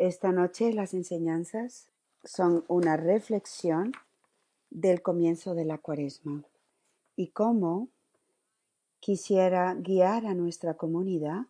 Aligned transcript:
Esta 0.00 0.32
noche 0.32 0.72
las 0.72 0.94
enseñanzas 0.94 1.90
son 2.24 2.64
una 2.68 2.96
reflexión 2.96 3.92
del 4.70 5.02
comienzo 5.02 5.54
de 5.54 5.66
la 5.66 5.76
cuaresma 5.76 6.42
y 7.16 7.26
cómo 7.26 7.90
quisiera 9.00 9.74
guiar 9.74 10.24
a 10.24 10.32
nuestra 10.32 10.72
comunidad 10.72 11.42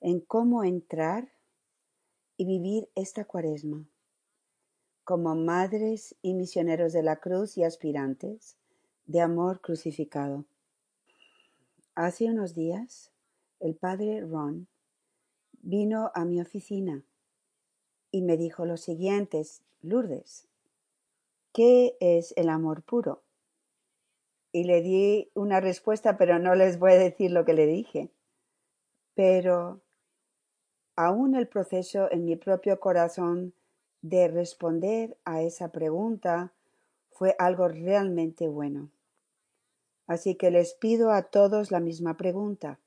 en 0.00 0.18
cómo 0.18 0.64
entrar 0.64 1.28
y 2.36 2.44
vivir 2.44 2.90
esta 2.96 3.24
cuaresma 3.24 3.88
como 5.04 5.36
madres 5.36 6.16
y 6.20 6.34
misioneros 6.34 6.92
de 6.92 7.04
la 7.04 7.20
cruz 7.20 7.56
y 7.56 7.62
aspirantes 7.62 8.56
de 9.06 9.20
amor 9.20 9.60
crucificado. 9.60 10.44
Hace 11.94 12.24
unos 12.24 12.56
días, 12.56 13.12
el 13.60 13.76
padre 13.76 14.22
Ron 14.22 14.66
vino 15.62 16.10
a 16.16 16.24
mi 16.24 16.40
oficina 16.40 17.04
y 18.10 18.22
me 18.22 18.36
dijo 18.36 18.64
lo 18.64 18.76
siguiente, 18.76 19.42
Lourdes, 19.82 20.48
¿qué 21.52 21.96
es 22.00 22.32
el 22.36 22.48
amor 22.48 22.82
puro? 22.82 23.22
Y 24.52 24.64
le 24.64 24.80
di 24.80 25.30
una 25.34 25.60
respuesta, 25.60 26.16
pero 26.16 26.38
no 26.38 26.54
les 26.54 26.78
voy 26.78 26.92
a 26.92 26.98
decir 26.98 27.30
lo 27.30 27.44
que 27.44 27.52
le 27.52 27.66
dije. 27.66 28.10
Pero 29.14 29.80
aún 30.96 31.34
el 31.34 31.48
proceso 31.48 32.10
en 32.10 32.24
mi 32.24 32.36
propio 32.36 32.80
corazón 32.80 33.52
de 34.00 34.28
responder 34.28 35.16
a 35.24 35.42
esa 35.42 35.70
pregunta 35.70 36.52
fue 37.10 37.34
algo 37.38 37.68
realmente 37.68 38.48
bueno. 38.48 38.90
Así 40.06 40.36
que 40.36 40.50
les 40.50 40.74
pido 40.74 41.10
a 41.10 41.24
todos 41.24 41.70
la 41.70 41.80
misma 41.80 42.16
pregunta, 42.16 42.80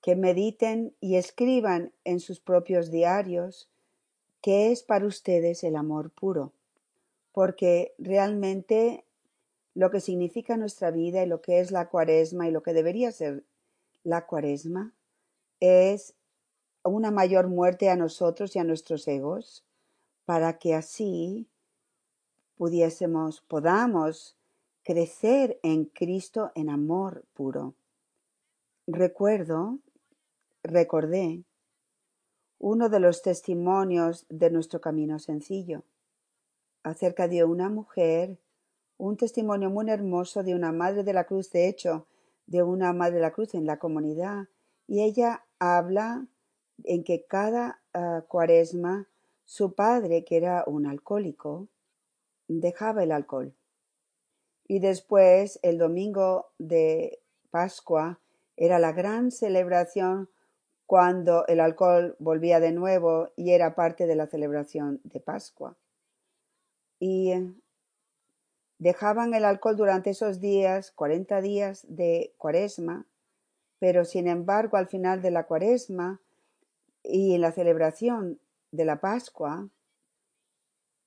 que 0.00 0.16
mediten 0.16 0.94
y 1.00 1.16
escriban 1.16 1.92
en 2.04 2.20
sus 2.20 2.40
propios 2.40 2.90
diarios 2.90 3.68
qué 4.40 4.72
es 4.72 4.82
para 4.82 5.06
ustedes 5.06 5.64
el 5.64 5.76
amor 5.76 6.10
puro, 6.10 6.52
porque 7.32 7.94
realmente 7.98 9.04
lo 9.74 9.90
que 9.90 10.00
significa 10.00 10.56
nuestra 10.56 10.90
vida 10.90 11.22
y 11.22 11.26
lo 11.26 11.40
que 11.40 11.60
es 11.60 11.70
la 11.70 11.88
cuaresma 11.88 12.48
y 12.48 12.50
lo 12.50 12.62
que 12.62 12.72
debería 12.72 13.12
ser 13.12 13.44
la 14.02 14.26
cuaresma 14.26 14.94
es 15.60 16.14
una 16.82 17.10
mayor 17.10 17.48
muerte 17.48 17.90
a 17.90 17.96
nosotros 17.96 18.56
y 18.56 18.58
a 18.58 18.64
nuestros 18.64 19.06
egos, 19.06 19.64
para 20.24 20.58
que 20.58 20.74
así 20.74 21.48
pudiésemos, 22.56 23.42
podamos 23.42 24.36
crecer 24.82 25.58
en 25.62 25.84
Cristo 25.84 26.52
en 26.54 26.70
amor 26.70 27.24
puro. 27.34 27.74
Recuerdo, 28.86 29.78
recordé 30.62 31.44
uno 32.60 32.90
de 32.90 33.00
los 33.00 33.22
testimonios 33.22 34.26
de 34.28 34.50
nuestro 34.50 34.80
camino 34.80 35.18
sencillo. 35.18 35.82
Acerca 36.82 37.26
de 37.26 37.42
una 37.42 37.70
mujer, 37.70 38.38
un 38.98 39.16
testimonio 39.16 39.70
muy 39.70 39.88
hermoso 39.90 40.42
de 40.42 40.54
una 40.54 40.70
madre 40.70 41.02
de 41.02 41.14
la 41.14 41.24
cruz, 41.24 41.50
de 41.50 41.68
hecho, 41.68 42.06
de 42.46 42.62
una 42.62 42.92
madre 42.92 43.16
de 43.16 43.22
la 43.22 43.32
cruz 43.32 43.54
en 43.54 43.64
la 43.64 43.78
comunidad, 43.78 44.48
y 44.86 45.00
ella 45.02 45.44
habla 45.58 46.26
en 46.84 47.02
que 47.02 47.24
cada 47.24 47.80
uh, 47.94 48.26
cuaresma 48.28 49.08
su 49.46 49.74
padre, 49.74 50.24
que 50.24 50.36
era 50.36 50.64
un 50.66 50.86
alcohólico, 50.86 51.68
dejaba 52.46 53.02
el 53.02 53.12
alcohol. 53.12 53.54
Y 54.68 54.80
después, 54.80 55.58
el 55.62 55.78
domingo 55.78 56.50
de 56.58 57.20
Pascua, 57.50 58.20
era 58.56 58.78
la 58.78 58.92
gran 58.92 59.30
celebración 59.30 60.28
cuando 60.90 61.46
el 61.46 61.60
alcohol 61.60 62.16
volvía 62.18 62.58
de 62.58 62.72
nuevo 62.72 63.28
y 63.36 63.52
era 63.52 63.76
parte 63.76 64.08
de 64.08 64.16
la 64.16 64.26
celebración 64.26 65.00
de 65.04 65.20
Pascua. 65.20 65.76
Y 66.98 67.32
dejaban 68.78 69.32
el 69.34 69.44
alcohol 69.44 69.76
durante 69.76 70.10
esos 70.10 70.40
días, 70.40 70.90
40 70.90 71.42
días 71.42 71.86
de 71.88 72.34
cuaresma, 72.38 73.06
pero 73.78 74.04
sin 74.04 74.26
embargo 74.26 74.78
al 74.78 74.88
final 74.88 75.22
de 75.22 75.30
la 75.30 75.46
cuaresma 75.46 76.20
y 77.04 77.36
en 77.36 77.42
la 77.42 77.52
celebración 77.52 78.40
de 78.72 78.84
la 78.84 79.00
Pascua, 79.00 79.68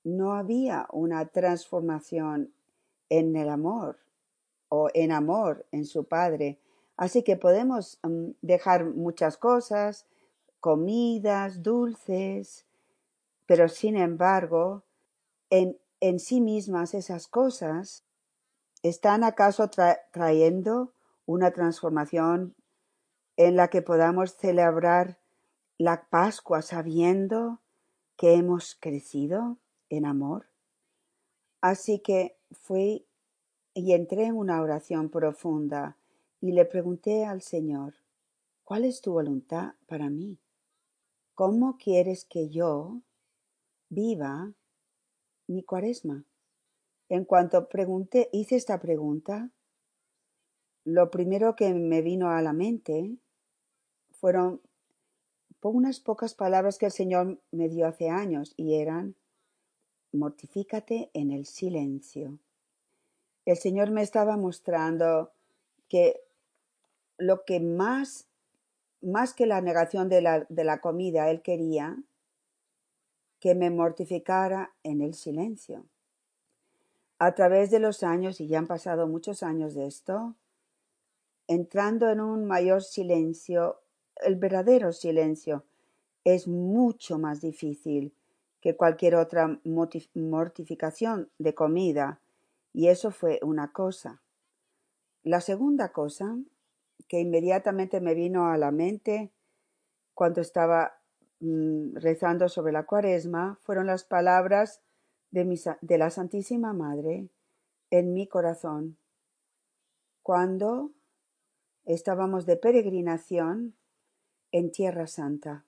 no 0.02 0.32
había 0.32 0.86
una 0.92 1.26
transformación 1.26 2.54
en 3.10 3.36
el 3.36 3.50
amor 3.50 3.98
o 4.70 4.88
en 4.94 5.12
amor 5.12 5.66
en 5.72 5.84
su 5.84 6.04
Padre. 6.04 6.58
Así 6.96 7.22
que 7.22 7.36
podemos 7.36 7.98
mm, 8.02 8.30
dejar 8.42 8.84
muchas 8.84 9.36
cosas, 9.36 10.06
comidas, 10.60 11.62
dulces, 11.62 12.66
pero 13.46 13.68
sin 13.68 13.96
embargo, 13.96 14.84
en, 15.50 15.78
en 16.00 16.18
sí 16.18 16.40
mismas 16.40 16.94
esas 16.94 17.28
cosas 17.28 18.04
están 18.82 19.24
acaso 19.24 19.70
trayendo 20.12 20.92
una 21.26 21.50
transformación 21.52 22.54
en 23.36 23.56
la 23.56 23.68
que 23.68 23.82
podamos 23.82 24.36
celebrar 24.36 25.18
la 25.78 26.04
Pascua 26.08 26.62
sabiendo 26.62 27.60
que 28.16 28.34
hemos 28.34 28.76
crecido 28.78 29.58
en 29.88 30.06
amor. 30.06 30.46
Así 31.60 31.98
que 31.98 32.36
fui 32.52 33.06
y 33.72 33.92
entré 33.92 34.26
en 34.26 34.36
una 34.36 34.60
oración 34.60 35.08
profunda 35.08 35.96
y 36.44 36.52
le 36.52 36.66
pregunté 36.66 37.24
al 37.24 37.40
Señor, 37.40 37.94
¿cuál 38.64 38.84
es 38.84 39.00
tu 39.00 39.12
voluntad 39.12 39.76
para 39.86 40.10
mí? 40.10 40.36
¿Cómo 41.32 41.78
quieres 41.78 42.26
que 42.26 42.50
yo 42.50 43.00
viva 43.88 44.52
mi 45.46 45.62
cuaresma? 45.62 46.26
En 47.08 47.24
cuanto 47.24 47.70
pregunté, 47.70 48.28
hice 48.30 48.56
esta 48.56 48.78
pregunta, 48.78 49.50
lo 50.84 51.10
primero 51.10 51.56
que 51.56 51.72
me 51.72 52.02
vino 52.02 52.28
a 52.28 52.42
la 52.42 52.52
mente 52.52 53.16
fueron 54.10 54.60
unas 55.62 55.98
pocas 55.98 56.34
palabras 56.34 56.76
que 56.76 56.84
el 56.84 56.92
Señor 56.92 57.40
me 57.52 57.70
dio 57.70 57.86
hace 57.86 58.10
años 58.10 58.52
y 58.58 58.74
eran, 58.74 59.16
mortifícate 60.12 61.10
en 61.14 61.30
el 61.30 61.46
silencio 61.46 62.38
el 63.44 63.56
Señor 63.56 63.90
me 63.90 64.02
estaba 64.02 64.36
mostrando 64.36 65.32
que 65.88 66.23
lo 67.18 67.44
que 67.44 67.60
más, 67.60 68.28
más 69.00 69.34
que 69.34 69.46
la 69.46 69.60
negación 69.60 70.08
de 70.08 70.22
la, 70.22 70.46
de 70.48 70.64
la 70.64 70.80
comida, 70.80 71.30
Él 71.30 71.42
quería 71.42 71.96
que 73.40 73.54
me 73.54 73.70
mortificara 73.70 74.72
en 74.82 75.02
el 75.02 75.14
silencio. 75.14 75.84
A 77.18 77.34
través 77.34 77.70
de 77.70 77.78
los 77.78 78.02
años, 78.02 78.40
y 78.40 78.48
ya 78.48 78.58
han 78.58 78.66
pasado 78.66 79.06
muchos 79.06 79.42
años 79.42 79.74
de 79.74 79.86
esto, 79.86 80.34
entrando 81.46 82.10
en 82.10 82.20
un 82.20 82.46
mayor 82.46 82.82
silencio, 82.82 83.80
el 84.24 84.36
verdadero 84.36 84.92
silencio 84.92 85.64
es 86.24 86.48
mucho 86.48 87.18
más 87.18 87.40
difícil 87.40 88.14
que 88.60 88.76
cualquier 88.76 89.16
otra 89.16 89.60
mortificación 89.64 91.28
de 91.38 91.54
comida 91.54 92.20
y 92.72 92.88
eso 92.88 93.10
fue 93.10 93.38
una 93.42 93.72
cosa. 93.72 94.22
La 95.22 95.42
segunda 95.42 95.92
cosa 95.92 96.38
que 97.08 97.20
inmediatamente 97.20 98.00
me 98.00 98.14
vino 98.14 98.48
a 98.48 98.56
la 98.56 98.70
mente 98.70 99.32
cuando 100.14 100.40
estaba 100.40 101.00
mm, 101.40 101.96
rezando 101.96 102.48
sobre 102.48 102.72
la 102.72 102.84
cuaresma 102.86 103.58
fueron 103.62 103.86
las 103.86 104.04
palabras 104.04 104.80
de, 105.30 105.60
de 105.80 105.98
la 105.98 106.10
Santísima 106.10 106.72
Madre 106.72 107.28
en 107.90 108.12
mi 108.12 108.26
corazón. 108.26 108.98
Cuando 110.22 110.92
estábamos 111.84 112.46
de 112.46 112.56
peregrinación 112.56 113.76
en 114.52 114.70
Tierra 114.70 115.06
Santa. 115.06 115.64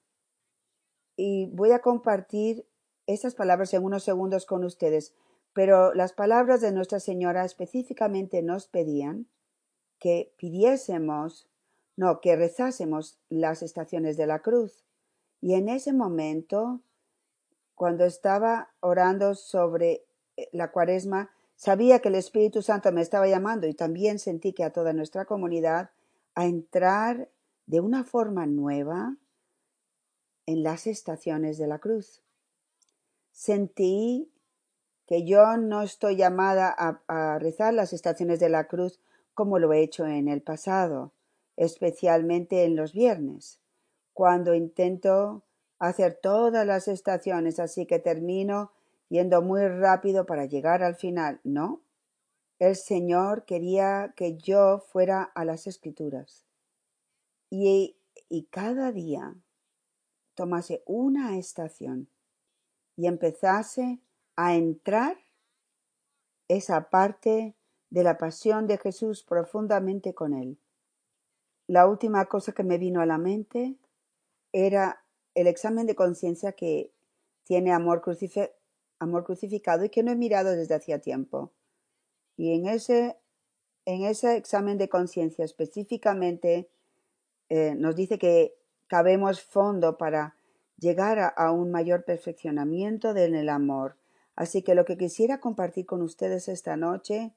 Y 1.16 1.46
voy 1.46 1.72
a 1.72 1.80
compartir 1.80 2.66
esas 3.06 3.34
palabras 3.34 3.72
en 3.74 3.84
unos 3.84 4.04
segundos 4.04 4.46
con 4.46 4.64
ustedes, 4.64 5.14
pero 5.52 5.94
las 5.94 6.12
palabras 6.12 6.60
de 6.60 6.72
Nuestra 6.72 7.00
Señora 7.00 7.44
específicamente 7.44 8.42
nos 8.42 8.68
pedían 8.68 9.26
que 9.98 10.32
pidiésemos, 10.36 11.48
no, 11.96 12.20
que 12.20 12.36
rezásemos 12.36 13.18
las 13.28 13.62
estaciones 13.62 14.16
de 14.16 14.26
la 14.26 14.40
cruz. 14.40 14.84
Y 15.40 15.54
en 15.54 15.68
ese 15.68 15.92
momento, 15.92 16.80
cuando 17.74 18.04
estaba 18.04 18.70
orando 18.80 19.34
sobre 19.34 20.04
eh, 20.36 20.48
la 20.52 20.70
cuaresma, 20.70 21.30
sabía 21.56 22.00
que 22.00 22.08
el 22.08 22.16
Espíritu 22.16 22.62
Santo 22.62 22.92
me 22.92 23.02
estaba 23.02 23.26
llamando 23.26 23.66
y 23.66 23.74
también 23.74 24.18
sentí 24.18 24.52
que 24.52 24.64
a 24.64 24.72
toda 24.72 24.92
nuestra 24.92 25.24
comunidad 25.24 25.90
a 26.34 26.46
entrar 26.46 27.30
de 27.66 27.80
una 27.80 28.04
forma 28.04 28.46
nueva 28.46 29.16
en 30.46 30.62
las 30.62 30.86
estaciones 30.86 31.58
de 31.58 31.66
la 31.66 31.78
cruz. 31.78 32.22
Sentí 33.32 34.32
que 35.06 35.24
yo 35.24 35.56
no 35.56 35.82
estoy 35.82 36.16
llamada 36.16 36.74
a, 37.08 37.38
rezar 37.38 37.74
las 37.74 37.92
estaciones 37.92 38.40
de 38.40 38.48
la 38.48 38.66
cruz 38.66 39.00
como 39.36 39.58
lo 39.58 39.74
he 39.74 39.82
hecho 39.82 40.06
en 40.06 40.28
el 40.28 40.40
pasado, 40.40 41.12
especialmente 41.56 42.64
en 42.64 42.74
los 42.74 42.94
viernes, 42.94 43.60
cuando 44.14 44.54
intento 44.54 45.42
hacer 45.78 46.18
todas 46.22 46.66
las 46.66 46.88
estaciones, 46.88 47.60
así 47.60 47.84
que 47.84 47.98
termino 47.98 48.72
yendo 49.10 49.42
muy 49.42 49.68
rápido 49.68 50.24
para 50.24 50.46
llegar 50.46 50.82
al 50.82 50.96
final. 50.96 51.40
No. 51.44 51.82
El 52.58 52.76
Señor 52.76 53.44
quería 53.44 54.14
que 54.16 54.38
yo 54.38 54.78
fuera 54.78 55.22
a 55.22 55.44
las 55.44 55.66
escrituras 55.66 56.46
y, 57.50 57.98
y 58.30 58.44
cada 58.44 58.90
día 58.90 59.34
tomase 60.34 60.82
una 60.86 61.36
estación 61.36 62.08
y 62.96 63.06
empezase 63.06 64.00
a 64.34 64.54
entrar 64.54 65.18
esa 66.48 66.88
parte 66.88 67.54
de 67.90 68.02
la 68.02 68.18
pasión 68.18 68.66
de 68.66 68.78
Jesús 68.78 69.22
profundamente 69.22 70.14
con 70.14 70.34
él. 70.34 70.58
La 71.66 71.86
última 71.86 72.26
cosa 72.26 72.52
que 72.52 72.62
me 72.62 72.78
vino 72.78 73.00
a 73.00 73.06
la 73.06 73.18
mente 73.18 73.76
era 74.52 75.04
el 75.34 75.46
examen 75.46 75.86
de 75.86 75.94
conciencia 75.94 76.52
que 76.52 76.92
tiene 77.44 77.72
amor, 77.72 78.02
amor 78.98 79.24
crucificado 79.24 79.84
y 79.84 79.90
que 79.90 80.02
no 80.02 80.12
he 80.12 80.16
mirado 80.16 80.52
desde 80.52 80.74
hacía 80.74 81.00
tiempo. 81.00 81.52
Y 82.36 82.54
en 82.54 82.66
ese, 82.66 83.16
en 83.84 84.04
ese 84.04 84.36
examen 84.36 84.78
de 84.78 84.88
conciencia 84.88 85.44
específicamente 85.44 86.68
eh, 87.48 87.74
nos 87.76 87.96
dice 87.96 88.18
que 88.18 88.56
cabemos 88.86 89.42
fondo 89.42 89.96
para 89.96 90.36
llegar 90.78 91.34
a 91.36 91.50
un 91.52 91.70
mayor 91.70 92.04
perfeccionamiento 92.04 93.16
en 93.16 93.34
el 93.34 93.48
amor. 93.48 93.96
Así 94.34 94.62
que 94.62 94.74
lo 94.74 94.84
que 94.84 94.98
quisiera 94.98 95.40
compartir 95.40 95.86
con 95.86 96.02
ustedes 96.02 96.48
esta 96.48 96.76
noche 96.76 97.32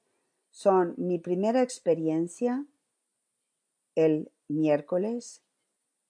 son 0.52 0.94
mi 0.98 1.20
primera 1.20 1.62
experiencia 1.62 2.66
el 3.96 4.32
miércoles 4.48 5.42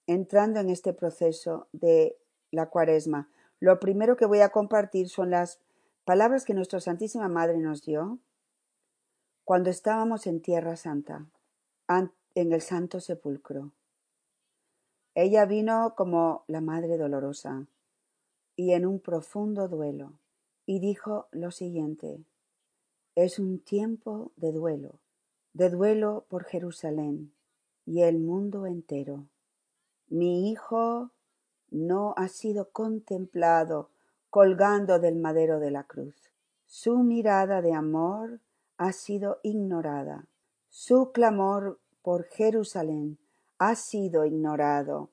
entrando 0.06 0.60
en 0.60 0.70
este 0.70 0.92
proceso 0.92 1.68
de 1.72 2.16
la 2.50 2.68
cuaresma. 2.68 3.28
Lo 3.60 3.78
primero 3.78 4.16
que 4.16 4.26
voy 4.26 4.40
a 4.40 4.48
compartir 4.48 5.08
son 5.08 5.30
las 5.30 5.60
palabras 6.04 6.44
que 6.44 6.54
nuestra 6.54 6.80
Santísima 6.80 7.28
Madre 7.28 7.58
nos 7.58 7.82
dio 7.82 8.18
cuando 9.44 9.70
estábamos 9.70 10.26
en 10.26 10.40
Tierra 10.40 10.76
Santa, 10.76 11.26
en 11.88 12.52
el 12.52 12.60
Santo 12.60 13.00
Sepulcro. 13.00 13.72
Ella 15.14 15.44
vino 15.44 15.94
como 15.96 16.44
la 16.46 16.60
Madre 16.60 16.96
Dolorosa 16.96 17.66
y 18.56 18.72
en 18.72 18.86
un 18.86 19.00
profundo 19.00 19.68
duelo 19.68 20.12
y 20.66 20.78
dijo 20.78 21.28
lo 21.32 21.50
siguiente, 21.50 22.24
es 23.14 23.38
un 23.38 23.58
tiempo 23.58 24.32
de 24.36 24.52
duelo, 24.52 25.00
de 25.52 25.70
duelo 25.70 26.24
por 26.28 26.44
Jerusalén 26.44 27.32
y 27.84 28.02
el 28.02 28.18
mundo 28.18 28.66
entero. 28.66 29.26
Mi 30.08 30.50
hijo 30.50 31.10
no 31.70 32.14
ha 32.16 32.28
sido 32.28 32.70
contemplado 32.70 33.90
colgando 34.28 34.98
del 34.98 35.16
madero 35.16 35.58
de 35.58 35.70
la 35.70 35.84
cruz. 35.84 36.32
Su 36.66 36.98
mirada 36.98 37.62
de 37.62 37.74
amor 37.74 38.40
ha 38.76 38.92
sido 38.92 39.40
ignorada. 39.42 40.26
Su 40.68 41.10
clamor 41.12 41.80
por 42.02 42.24
Jerusalén 42.24 43.18
ha 43.58 43.74
sido 43.74 44.24
ignorado. 44.24 45.10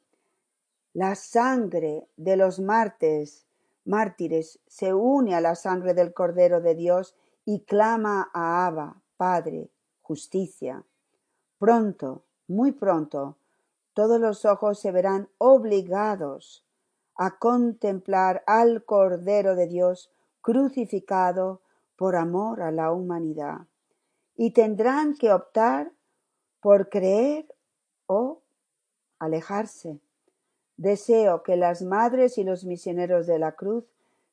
La 0.93 1.15
sangre 1.15 2.07
de 2.15 2.37
los 2.37 2.59
mártires, 2.59 3.45
mártires 3.85 4.59
se 4.67 4.93
une 4.93 5.35
a 5.35 5.41
la 5.41 5.55
sangre 5.55 5.93
del 5.93 6.13
Cordero 6.13 6.61
de 6.61 6.75
Dios 6.75 7.15
y 7.47 7.61
clama 7.61 8.29
a 8.33 8.67
Abba, 8.67 9.01
Padre, 9.15 9.71
justicia. 10.01 10.83
Pronto, 11.57 12.25
muy 12.49 12.73
pronto, 12.73 13.37
todos 13.93 14.19
los 14.19 14.43
ojos 14.43 14.81
se 14.81 14.91
verán 14.91 15.29
obligados 15.37 16.65
a 17.15 17.39
contemplar 17.39 18.43
al 18.47 18.83
Cordero 18.83 19.55
de 19.55 19.67
Dios 19.67 20.11
crucificado 20.41 21.61
por 21.95 22.17
amor 22.17 22.61
a 22.61 22.71
la 22.71 22.91
humanidad, 22.91 23.61
y 24.35 24.51
tendrán 24.51 25.15
que 25.15 25.31
optar 25.31 25.93
por 26.59 26.89
creer 26.89 27.47
o 28.07 28.41
alejarse. 29.19 30.01
Deseo 30.75 31.43
que 31.43 31.55
las 31.55 31.81
madres 31.81 32.37
y 32.37 32.43
los 32.43 32.65
misioneros 32.65 33.25
de 33.25 33.39
la 33.39 33.53
cruz 33.53 33.85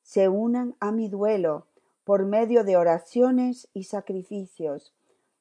se 0.03 0.29
unan 0.29 0.75
a 0.81 0.91
mi 0.91 1.09
duelo 1.09 1.69
por 2.05 2.27
medio 2.27 2.65
de 2.65 2.77
oraciones 2.77 3.69
y 3.73 3.85
sacrificios, 3.85 4.95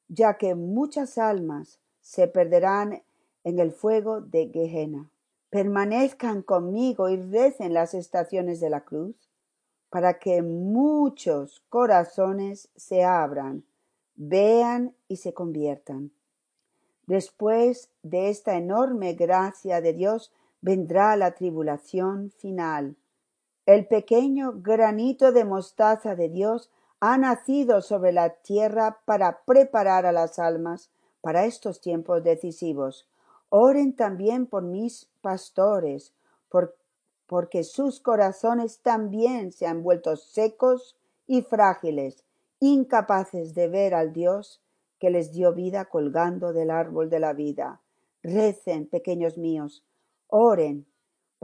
ya 0.08 0.38
que 0.38 0.54
muchas 0.54 1.18
almas 1.18 1.78
se 2.00 2.26
perderán 2.26 3.02
en 3.44 3.58
el 3.58 3.72
fuego 3.72 4.20
de 4.20 4.50
Gehenna. 4.52 5.10
Permanezcan 5.50 6.42
conmigo 6.42 7.08
y 7.08 7.16
recen 7.16 7.74
las 7.74 7.94
estaciones 7.94 8.60
de 8.60 8.70
la 8.70 8.80
cruz, 8.84 9.30
para 9.90 10.18
que 10.18 10.42
muchos 10.42 11.62
corazones 11.68 12.68
se 12.74 13.04
abran, 13.04 13.64
vean 14.16 14.96
y 15.06 15.18
se 15.18 15.32
conviertan. 15.32 16.10
Después 17.06 17.90
de 18.02 18.30
esta 18.30 18.56
enorme 18.56 19.12
gracia 19.12 19.80
de 19.80 19.92
Dios 19.92 20.32
vendrá 20.60 21.16
la 21.16 21.32
tribulación 21.34 22.32
final. 22.38 22.96
El 23.66 23.86
pequeño 23.86 24.60
granito 24.60 25.32
de 25.32 25.44
mostaza 25.44 26.14
de 26.14 26.28
Dios 26.28 26.70
ha 27.00 27.16
nacido 27.16 27.80
sobre 27.80 28.12
la 28.12 28.30
tierra 28.30 29.00
para 29.06 29.40
preparar 29.44 30.04
a 30.04 30.12
las 30.12 30.38
almas 30.38 30.90
para 31.22 31.46
estos 31.46 31.80
tiempos 31.80 32.22
decisivos. 32.22 33.08
Oren 33.48 33.96
también 33.96 34.46
por 34.46 34.62
mis 34.62 35.08
pastores, 35.22 36.12
porque 37.26 37.64
sus 37.64 38.00
corazones 38.00 38.80
también 38.80 39.50
se 39.50 39.66
han 39.66 39.82
vuelto 39.82 40.16
secos 40.16 40.96
y 41.26 41.40
frágiles, 41.40 42.22
incapaces 42.60 43.54
de 43.54 43.68
ver 43.68 43.94
al 43.94 44.12
Dios 44.12 44.60
que 44.98 45.08
les 45.08 45.32
dio 45.32 45.54
vida 45.54 45.86
colgando 45.86 46.52
del 46.52 46.70
árbol 46.70 47.08
de 47.08 47.20
la 47.20 47.32
vida. 47.32 47.80
Recen, 48.22 48.86
pequeños 48.86 49.38
míos, 49.38 49.84
oren, 50.28 50.86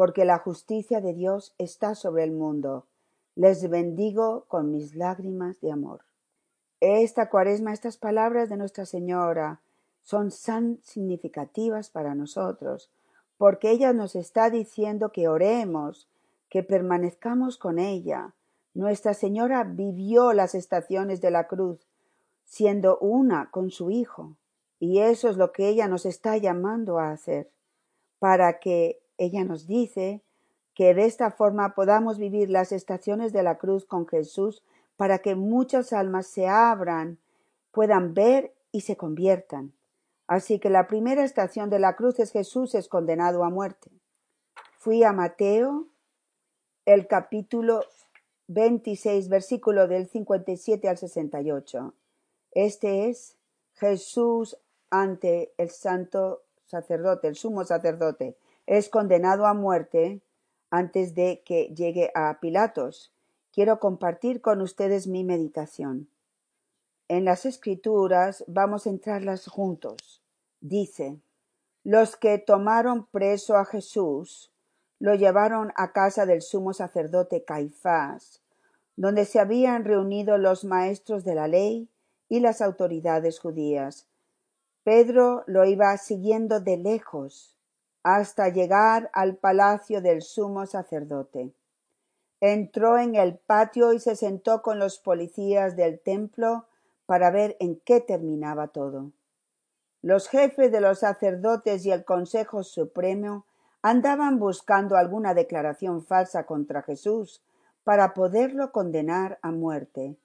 porque 0.00 0.25
la 0.25 0.38
justicia 0.38 1.02
de 1.02 1.12
Dios 1.12 1.55
está 1.58 1.94
sobre 1.94 2.25
el 2.25 2.32
mundo. 2.32 2.87
Les 3.35 3.69
bendigo 3.69 4.47
con 4.49 4.73
mis 4.73 4.97
lágrimas 4.97 5.61
de 5.61 5.73
amor. 5.73 6.00
Esta 6.81 7.29
cuaresma, 7.29 7.75
estas 7.75 7.99
palabras 7.99 8.49
de 8.49 8.56
Nuestra 8.56 8.87
Señora, 8.87 9.61
son 10.02 10.31
tan 10.31 10.79
significativas 10.82 11.91
para 11.91 12.14
nosotros, 12.14 12.88
porque 13.37 13.70
ella 13.70 13.93
nos 13.93 14.17
está 14.17 14.49
diciendo 14.49 15.12
que 15.12 15.29
oremos, 15.29 16.08
que 16.49 16.62
permanezcamos 16.62 17.58
con 17.58 17.79
ella. 17.79 18.32
Nuestra 18.73 19.12
Señora 19.12 19.64
vivió 19.64 20.33
las 20.33 20.54
estaciones 20.54 21.21
de 21.21 21.30
la 21.30 21.47
cruz, 21.47 21.87
siendo 22.47 22.97
una 23.00 23.50
con 23.50 23.71
su 23.71 23.90
Hijo, 23.90 24.35
y 24.78 25.00
eso 25.00 25.28
es 25.28 25.37
lo 25.37 25.52
que 25.52 25.69
ella 25.69 25.88
nos 25.88 26.07
está 26.07 26.38
llamando 26.38 26.99
a 26.99 27.11
hacer, 27.11 27.50
para 28.19 28.61
que 28.61 28.99
ella 29.20 29.44
nos 29.44 29.66
dice 29.66 30.22
que 30.74 30.94
de 30.94 31.04
esta 31.04 31.30
forma 31.30 31.74
podamos 31.74 32.18
vivir 32.18 32.48
las 32.48 32.72
estaciones 32.72 33.32
de 33.32 33.42
la 33.42 33.58
cruz 33.58 33.84
con 33.84 34.08
Jesús, 34.08 34.64
para 34.96 35.18
que 35.18 35.34
muchas 35.34 35.92
almas 35.92 36.26
se 36.26 36.48
abran, 36.48 37.18
puedan 37.70 38.14
ver 38.14 38.54
y 38.72 38.80
se 38.80 38.96
conviertan. 38.96 39.72
Así 40.26 40.58
que 40.58 40.70
la 40.70 40.86
primera 40.86 41.22
estación 41.22 41.68
de 41.70 41.78
la 41.78 41.96
cruz 41.96 42.18
es 42.18 42.32
Jesús 42.32 42.74
es 42.74 42.88
condenado 42.88 43.44
a 43.44 43.50
muerte. 43.50 43.90
Fui 44.78 45.04
a 45.04 45.12
Mateo, 45.12 45.86
el 46.86 47.06
capítulo 47.06 47.84
26, 48.48 49.28
versículo 49.28 49.86
del 49.86 50.08
57 50.08 50.88
al 50.88 50.96
68. 50.96 51.94
Este 52.52 53.10
es 53.10 53.36
Jesús 53.74 54.56
ante 54.88 55.52
el 55.58 55.70
santo 55.70 56.42
sacerdote, 56.64 57.28
el 57.28 57.36
sumo 57.36 57.64
sacerdote. 57.64 58.36
Es 58.70 58.88
condenado 58.88 59.46
a 59.46 59.52
muerte 59.52 60.22
antes 60.70 61.16
de 61.16 61.42
que 61.44 61.74
llegue 61.74 62.12
a 62.14 62.38
Pilatos. 62.38 63.12
Quiero 63.52 63.80
compartir 63.80 64.40
con 64.40 64.62
ustedes 64.62 65.08
mi 65.08 65.24
meditación. 65.24 66.08
En 67.08 67.24
las 67.24 67.46
escrituras 67.46 68.44
vamos 68.46 68.86
a 68.86 68.90
entrarlas 68.90 69.48
juntos 69.48 70.22
dice, 70.60 71.18
los 71.82 72.14
que 72.14 72.38
tomaron 72.38 73.06
preso 73.06 73.56
a 73.56 73.64
Jesús 73.64 74.52
lo 75.00 75.16
llevaron 75.16 75.72
a 75.74 75.90
casa 75.90 76.24
del 76.24 76.40
sumo 76.40 76.72
sacerdote 76.72 77.42
Caifás, 77.42 78.40
donde 78.94 79.24
se 79.24 79.40
habían 79.40 79.84
reunido 79.84 80.38
los 80.38 80.64
maestros 80.64 81.24
de 81.24 81.34
la 81.34 81.48
ley 81.48 81.88
y 82.28 82.38
las 82.38 82.62
autoridades 82.62 83.40
judías. 83.40 84.06
Pedro 84.84 85.42
lo 85.48 85.64
iba 85.64 85.96
siguiendo 85.96 86.60
de 86.60 86.76
lejos 86.76 87.56
hasta 88.02 88.49
llegar 88.49 89.11
al 89.12 89.37
palacio 89.37 90.00
del 90.00 90.23
sumo 90.23 90.66
sacerdote. 90.66 91.52
Entró 92.40 92.99
en 92.99 93.14
el 93.14 93.37
patio 93.37 93.92
y 93.92 94.00
se 94.00 94.16
sentó 94.16 94.62
con 94.62 94.78
los 94.78 94.99
policías 94.99 95.76
del 95.76 96.00
templo 96.00 96.66
para 97.07 97.30
ver 97.30 97.57
en 97.61 97.80
qué 97.80 98.00
terminaba 98.00 98.69
todo. 98.69 99.12
Los 100.02 100.28
jefes 100.28 100.73
de 100.73 100.80
los 100.80 101.00
sacerdotes 101.00 101.85
y 101.85 101.90
el 101.90 102.04
Consejo 102.04 102.62
Supremo 102.62 103.45
Andaban 103.83 104.38
buscando 104.38 104.97
alguna 104.97 105.33
declaración 105.33 106.04
falsa 106.04 106.45
contra 106.45 106.83
Jesús 106.83 107.42
para 107.83 108.12
poderlo 108.12 108.73
condenar 108.73 109.38
a 109.40 109.52
muerte, 109.52 110.19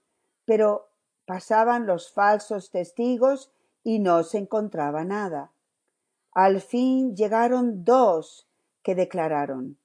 pero 0.44 0.90
pasaban 1.26 1.86
los 1.86 2.12
falsos 2.12 2.70
testigos 2.70 3.52
y 3.82 4.00
no 4.00 4.24
se 4.24 4.40
encontraba 4.40 5.06
nada. 5.06 5.52
Al 6.36 6.60
fin 6.60 7.16
llegaron 7.16 7.86
dos 7.86 8.46
que 8.84 8.94
declararon, 8.94 9.78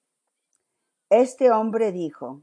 Este 1.09 1.52
hombre 1.52 1.92
dijo, 1.92 2.42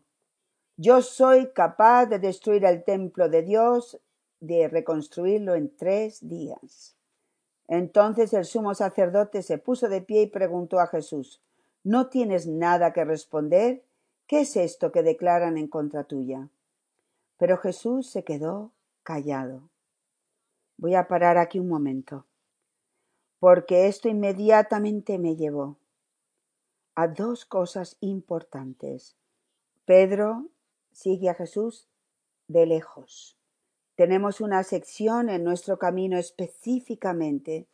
Yo 0.77 1.01
soy 1.01 1.51
capaz 1.51 2.05
de 2.05 2.17
destruir 2.17 2.63
el 2.63 2.85
templo 2.85 3.27
de 3.27 3.41
Dios, 3.41 3.99
de 4.39 4.69
reconstruirlo 4.69 5.55
en 5.55 5.75
tres 5.75 6.25
días. 6.25 6.95
Entonces 7.67 8.31
el 8.31 8.45
sumo 8.45 8.73
sacerdote 8.75 9.43
se 9.43 9.57
puso 9.57 9.89
de 9.89 10.01
pie 10.01 10.21
y 10.21 10.27
preguntó 10.27 10.79
a 10.79 10.87
Jesús, 10.87 11.41
¿No 11.83 12.07
tienes 12.07 12.47
nada 12.47 12.93
que 12.93 13.03
responder? 13.03 13.83
¿Qué 14.25 14.41
es 14.41 14.55
esto 14.55 14.93
que 14.93 15.03
declaran 15.03 15.57
en 15.57 15.67
contra 15.67 16.05
tuya? 16.05 16.47
Pero 17.37 17.57
Jesús 17.57 18.09
se 18.09 18.23
quedó 18.23 18.71
callado. 19.03 19.63
Voy 20.77 20.95
a 20.95 21.09
parar 21.09 21.37
aquí 21.37 21.59
un 21.59 21.67
momento, 21.67 22.25
porque 23.39 23.87
esto 23.87 24.09
inmediatamente 24.09 25.19
me 25.19 25.35
llevó 25.35 25.77
a 26.95 27.07
dos 27.07 27.45
cosas 27.45 27.97
importantes. 27.99 29.15
Pedro 29.85 30.47
sigue 30.91 31.29
a 31.29 31.35
Jesús 31.35 31.87
de 32.47 32.65
lejos. 32.65 33.37
Tenemos 33.95 34.41
una 34.41 34.63
sección 34.63 35.29
en 35.29 35.43
nuestro 35.43 35.77
camino 35.77 36.17
específicamente 36.17 37.67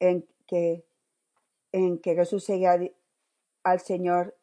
en 0.00 0.26
que, 0.46 0.84
en 1.72 1.98
que 1.98 2.14
Jesús 2.14 2.44
sigue 2.44 2.94
al 3.62 3.80
Señor, 3.80 4.36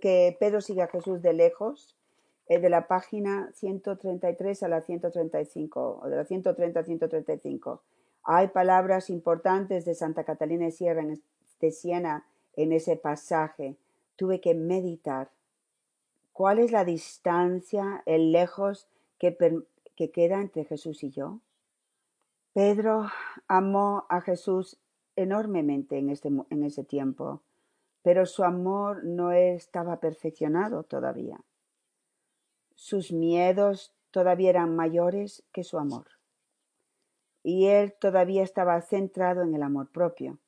que 0.00 0.36
Pedro 0.38 0.60
sigue 0.60 0.82
a 0.82 0.88
Jesús 0.88 1.22
de 1.22 1.32
lejos, 1.32 1.96
eh, 2.46 2.58
de 2.58 2.68
la 2.68 2.88
página 2.88 3.50
133 3.54 4.62
a 4.62 4.68
la 4.68 4.80
135, 4.80 6.00
o 6.02 6.08
de 6.08 6.16
la 6.16 6.24
130 6.24 6.80
a 6.80 6.84
135. 6.84 7.82
Hay 8.22 8.48
palabras 8.48 9.10
importantes 9.10 9.84
de 9.84 9.94
Santa 9.94 10.24
Catalina 10.24 10.66
de 10.66 10.72
Sierra, 10.72 11.04
de 11.60 11.70
Siena, 11.70 12.26
en 12.54 12.72
ese 12.72 12.96
pasaje. 12.96 13.76
Tuve 14.16 14.40
que 14.40 14.54
meditar. 14.54 15.30
¿Cuál 16.32 16.58
es 16.58 16.72
la 16.72 16.84
distancia, 16.84 18.02
el 18.06 18.32
lejos 18.32 18.88
que, 19.18 19.36
que 19.96 20.10
queda 20.10 20.40
entre 20.40 20.64
Jesús 20.64 21.02
y 21.02 21.10
yo? 21.10 21.40
Pedro 22.52 23.08
amó 23.46 24.06
a 24.08 24.20
Jesús 24.20 24.78
enormemente 25.16 25.98
en, 25.98 26.10
este, 26.10 26.28
en 26.28 26.64
ese 26.64 26.84
tiempo, 26.84 27.42
pero 28.02 28.26
su 28.26 28.42
amor 28.42 29.04
no 29.04 29.32
estaba 29.32 30.00
perfeccionado 30.00 30.82
todavía. 30.82 31.40
Sus 32.74 33.12
miedos 33.12 33.92
todavía 34.10 34.50
eran 34.50 34.74
mayores 34.74 35.44
que 35.52 35.62
su 35.62 35.78
amor, 35.78 36.06
y 37.42 37.66
él 37.66 37.94
todavía 37.98 38.42
estaba 38.42 38.80
centrado 38.82 39.42
en 39.42 39.54
el 39.54 39.62
amor 39.62 39.88
propio. 39.90 40.38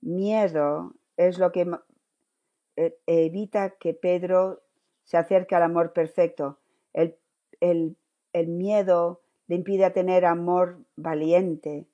Miedo 0.00 0.94
es 1.16 1.38
lo 1.38 1.52
que 1.52 1.70
e, 2.76 2.98
evita 3.06 3.70
que 3.70 3.94
Pedro 3.94 4.62
se 5.04 5.16
acerque 5.16 5.54
al 5.54 5.62
amor 5.62 5.92
perfecto. 5.92 6.58
El, 6.92 7.16
el 7.60 7.96
el 8.32 8.48
miedo 8.48 9.20
le 9.46 9.56
impide 9.56 9.90
tener 9.90 10.24
amor 10.24 10.84
valiente, 10.96 11.86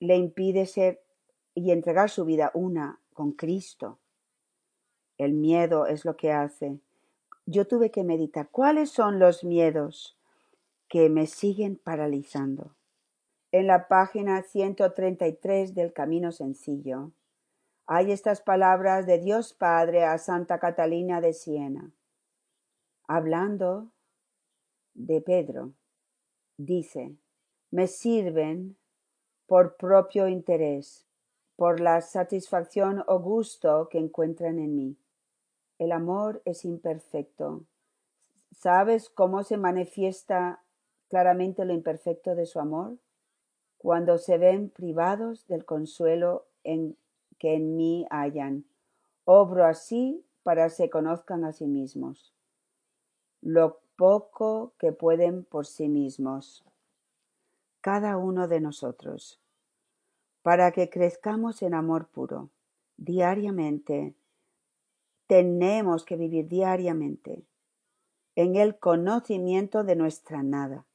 le 0.00 0.16
impide 0.16 0.66
ser 0.66 1.02
y 1.54 1.70
entregar 1.70 2.10
su 2.10 2.24
vida 2.24 2.50
una 2.52 3.00
con 3.14 3.32
Cristo. 3.32 3.98
El 5.16 5.32
miedo 5.32 5.86
es 5.86 6.04
lo 6.04 6.16
que 6.16 6.32
hace. 6.32 6.78
Yo 7.46 7.66
tuve 7.66 7.90
que 7.90 8.04
meditar 8.04 8.50
cuáles 8.50 8.90
son 8.90 9.18
los 9.18 9.44
miedos 9.44 10.18
que 10.88 11.08
me 11.08 11.26
siguen 11.26 11.76
paralizando. 11.76 12.75
En 13.58 13.66
la 13.66 13.88
página 13.88 14.42
133 14.42 15.74
del 15.74 15.94
Camino 15.94 16.30
Sencillo 16.30 17.12
hay 17.86 18.12
estas 18.12 18.42
palabras 18.42 19.06
de 19.06 19.18
Dios 19.18 19.54
Padre 19.54 20.04
a 20.04 20.18
Santa 20.18 20.58
Catalina 20.58 21.22
de 21.22 21.32
Siena, 21.32 21.90
hablando 23.08 23.92
de 24.92 25.22
Pedro. 25.22 25.72
Dice, 26.58 27.16
me 27.70 27.86
sirven 27.86 28.76
por 29.46 29.78
propio 29.78 30.28
interés, 30.28 31.06
por 31.56 31.80
la 31.80 32.02
satisfacción 32.02 33.04
o 33.06 33.20
gusto 33.20 33.88
que 33.88 33.96
encuentran 33.96 34.58
en 34.58 34.76
mí. 34.76 34.98
El 35.78 35.92
amor 35.92 36.42
es 36.44 36.66
imperfecto. 36.66 37.64
¿Sabes 38.50 39.08
cómo 39.08 39.44
se 39.44 39.56
manifiesta 39.56 40.62
claramente 41.08 41.64
lo 41.64 41.72
imperfecto 41.72 42.34
de 42.34 42.44
su 42.44 42.60
amor? 42.60 42.98
Cuando 43.78 44.18
se 44.18 44.38
ven 44.38 44.70
privados 44.70 45.46
del 45.46 45.64
consuelo 45.64 46.46
en 46.64 46.96
que 47.38 47.54
en 47.54 47.76
mí 47.76 48.06
hayan. 48.10 48.64
Obro 49.24 49.64
así 49.64 50.24
para 50.42 50.68
se 50.70 50.90
conozcan 50.90 51.44
a 51.44 51.52
sí 51.52 51.66
mismos. 51.66 52.32
Lo 53.40 53.80
poco 53.96 54.74
que 54.78 54.92
pueden 54.92 55.44
por 55.44 55.66
sí 55.66 55.88
mismos, 55.88 56.64
cada 57.80 58.16
uno 58.16 58.48
de 58.48 58.60
nosotros, 58.60 59.40
para 60.42 60.72
que 60.72 60.90
crezcamos 60.90 61.62
en 61.62 61.74
amor 61.74 62.08
puro. 62.08 62.50
Diariamente, 62.96 64.14
tenemos 65.26 66.04
que 66.04 66.16
vivir 66.16 66.48
diariamente 66.48 67.44
en 68.36 68.56
el 68.56 68.78
conocimiento 68.78 69.82
de 69.82 69.96
nuestra 69.96 70.42
nada, 70.42 70.86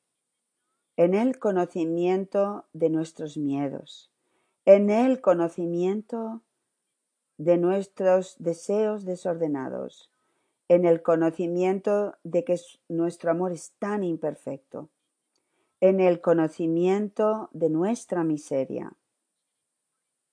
en 0.98 1.14
el 1.14 1.40
conocimiento 1.40 2.66
de 2.74 2.90
nuestros 2.90 3.38
miedos, 3.38 4.12
en 4.66 4.90
el 4.90 5.22
conocimiento 5.22 6.42
de 7.38 7.58
nuestros 7.58 8.36
deseos 8.40 9.06
desordenados, 9.06 10.12
en 10.68 10.86
el 10.86 11.02
conocimiento 11.02 12.16
de 12.24 12.44
que 12.44 12.60
nuestro 12.88 13.32
amor 13.32 13.52
es 13.52 13.74
tan 13.80 14.04
imperfecto, 14.04 14.90
en 15.80 16.00
el 16.00 16.22
conocimiento 16.22 17.50
de 17.52 17.70
nuestra 17.70 18.24
miseria. 18.24 18.94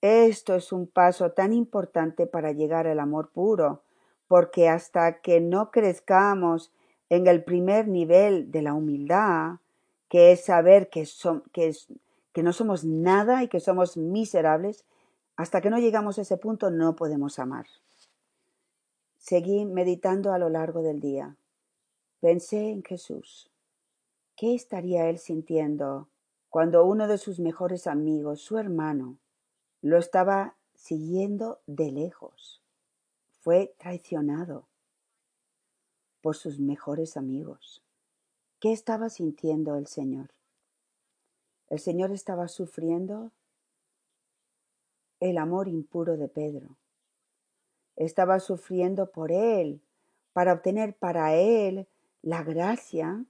Esto 0.01 0.55
es 0.55 0.71
un 0.71 0.87
paso 0.87 1.31
tan 1.31 1.51
importante 1.51 2.27
para 2.27 2.51
llegar 2.51 2.87
al 2.87 2.99
amor 2.99 3.31
puro, 3.31 3.83
porque 4.27 4.69
hasta 4.69 5.21
que 5.21 5.41
no 5.41 5.71
crezcamos 5.71 6.71
en 7.09 7.27
el 7.27 7.43
primer 7.43 7.87
nivel 7.87 8.51
de 8.51 8.61
la 8.61 8.73
humildad, 8.73 9.55
que 10.09 10.31
es 10.31 10.43
saber 10.43 10.89
que, 10.89 11.07
que, 11.53 11.73
que 12.33 12.43
no 12.43 12.51
somos 12.51 12.83
nada 12.83 13.43
y 13.43 13.47
que 13.47 13.59
somos 13.59 13.95
miserables, 13.95 14.83
hasta 15.35 15.61
que 15.61 15.69
no 15.69 15.77
llegamos 15.77 16.17
a 16.17 16.23
ese 16.23 16.35
punto 16.37 16.71
no 16.71 16.95
podemos 16.95 17.39
amar. 17.39 17.67
Seguí 19.17 19.65
meditando 19.65 20.33
a 20.33 20.39
lo 20.39 20.49
largo 20.49 20.81
del 20.81 20.99
día. 20.99 21.37
Pensé 22.19 22.71
en 22.71 22.83
Jesús. 22.83 23.49
¿Qué 24.35 24.55
estaría 24.55 25.09
él 25.09 25.19
sintiendo 25.19 26.09
cuando 26.49 26.85
uno 26.85 27.07
de 27.07 27.17
sus 27.17 27.39
mejores 27.39 27.85
amigos, 27.87 28.41
su 28.41 28.57
hermano, 28.57 29.17
lo 29.81 29.97
estaba 29.97 30.55
siguiendo 30.73 31.59
de 31.67 31.91
lejos? 31.91 32.61
Fue 33.41 33.73
traicionado 33.77 34.65
por 36.21 36.35
sus 36.35 36.59
mejores 36.59 37.15
amigos. 37.15 37.83
¿Qué 38.59 38.71
estaba 38.71 39.09
sintiendo 39.09 39.75
el 39.75 39.87
Señor? 39.87 40.31
El 41.69 41.79
Señor 41.79 42.11
estaba 42.11 42.47
sufriendo 42.47 43.31
el 45.19 45.37
amor 45.37 45.67
impuro 45.67 46.17
de 46.17 46.27
Pedro 46.27 46.77
estaba 47.99 48.39
sufriendo 48.39 49.11
por 49.11 49.31
él, 49.31 49.81
para 50.33 50.53
obtener 50.53 50.95
para 50.95 51.35
él 51.35 51.87
la 52.21 52.43
gracia 52.43 53.25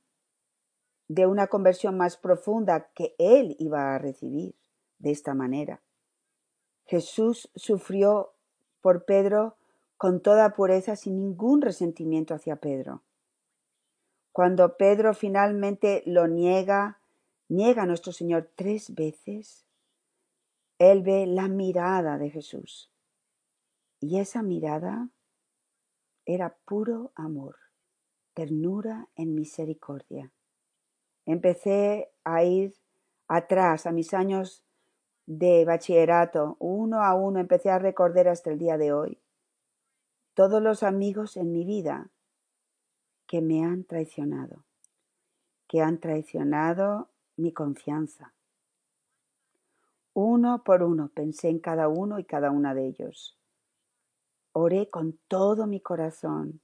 de 1.08 1.26
una 1.26 1.48
conversión 1.48 1.98
más 1.98 2.18
profunda 2.18 2.92
que 2.94 3.16
él 3.18 3.56
iba 3.58 3.96
a 3.96 3.98
recibir 3.98 4.56
de 5.00 5.12
esta 5.12 5.34
manera. 5.34 5.82
Jesús 6.86 7.50
sufrió 7.56 8.34
por 8.82 9.06
Pedro 9.06 9.58
con 9.98 10.22
toda 10.22 10.54
pureza, 10.54 10.96
sin 10.96 11.18
ningún 11.18 11.62
resentimiento 11.62 12.36
hacia 12.36 12.58
Pedro. 12.58 13.02
Cuando 14.32 14.78
Pedro 14.78 15.14
finalmente 15.14 16.04
lo 16.06 16.28
niega, 16.28 17.00
niega 17.48 17.84
a 17.84 17.86
nuestro 17.86 18.12
Señor 18.12 18.50
tres 18.56 18.94
veces, 18.94 19.66
él 20.78 21.04
ve 21.04 21.26
la 21.28 21.48
mirada 21.48 22.18
de 22.18 22.30
Jesús 22.30 22.92
y 24.00 24.20
esa 24.20 24.44
mirada 24.44 25.10
era 26.26 26.56
puro 26.66 27.12
amor, 27.16 27.56
ternura 28.34 29.10
en 29.16 29.36
misericordia. 29.36 30.32
Empecé 31.26 32.12
a 32.24 32.44
ir 32.44 32.76
atrás 33.28 33.86
a 33.86 33.92
mis 33.92 34.14
años 34.14 34.64
de 35.26 35.66
bachillerato, 35.66 36.56
uno 36.60 37.04
a 37.04 37.14
uno 37.14 37.40
empecé 37.40 37.70
a 37.70 37.80
recordar 37.80 38.28
hasta 38.28 38.52
el 38.52 38.58
día 38.58 38.78
de 38.78 38.94
hoy 38.94 39.20
todos 40.40 40.62
los 40.62 40.84
amigos 40.84 41.36
en 41.36 41.52
mi 41.52 41.66
vida 41.66 42.12
que 43.30 43.42
me 43.42 43.64
han 43.64 43.84
traicionado, 43.84 44.66
que 45.68 45.82
han 45.82 46.00
traicionado 46.00 47.10
mi 47.38 47.54
confianza. 47.54 48.34
Uno 50.14 50.64
por 50.64 50.82
uno 50.82 51.12
pensé 51.14 51.50
en 51.50 51.60
cada 51.60 51.90
uno 51.90 52.18
y 52.18 52.24
cada 52.24 52.50
una 52.50 52.74
de 52.74 52.88
ellos. 52.88 53.38
Oré 54.52 54.90
con 54.90 55.20
todo 55.28 55.68
mi 55.68 55.80
corazón 55.80 56.60